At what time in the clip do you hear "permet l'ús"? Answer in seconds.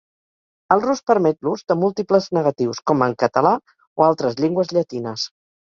1.11-1.65